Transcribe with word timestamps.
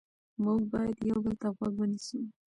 موږ 0.43 0.59
باید 0.71 0.97
یو 1.09 1.17
بل 1.23 1.35
ته 1.41 1.47
غوږ 1.55 1.75
ونیسو 1.79 2.19